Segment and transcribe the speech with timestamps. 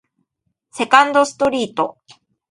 [0.71, 1.99] セカンドストリート